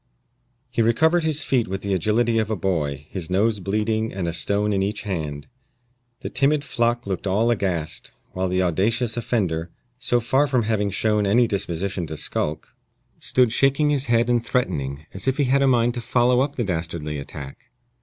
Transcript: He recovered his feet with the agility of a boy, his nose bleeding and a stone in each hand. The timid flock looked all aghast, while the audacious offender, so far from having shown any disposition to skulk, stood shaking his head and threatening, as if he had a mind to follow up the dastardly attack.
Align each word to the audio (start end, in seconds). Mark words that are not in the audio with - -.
He 0.71 0.81
recovered 0.81 1.23
his 1.25 1.43
feet 1.43 1.67
with 1.67 1.83
the 1.83 1.93
agility 1.93 2.39
of 2.39 2.49
a 2.49 2.55
boy, 2.55 3.05
his 3.11 3.29
nose 3.29 3.59
bleeding 3.59 4.11
and 4.11 4.27
a 4.27 4.33
stone 4.33 4.73
in 4.73 4.81
each 4.81 5.03
hand. 5.03 5.45
The 6.21 6.29
timid 6.31 6.63
flock 6.63 7.05
looked 7.05 7.27
all 7.27 7.51
aghast, 7.51 8.11
while 8.31 8.49
the 8.49 8.63
audacious 8.63 9.15
offender, 9.15 9.69
so 9.99 10.19
far 10.19 10.47
from 10.47 10.63
having 10.63 10.89
shown 10.89 11.27
any 11.27 11.45
disposition 11.45 12.07
to 12.07 12.17
skulk, 12.17 12.69
stood 13.19 13.51
shaking 13.51 13.91
his 13.91 14.07
head 14.07 14.27
and 14.27 14.43
threatening, 14.43 15.05
as 15.13 15.27
if 15.27 15.37
he 15.37 15.43
had 15.43 15.61
a 15.61 15.67
mind 15.67 15.93
to 15.93 16.01
follow 16.01 16.41
up 16.41 16.55
the 16.55 16.63
dastardly 16.63 17.19
attack. 17.19 17.69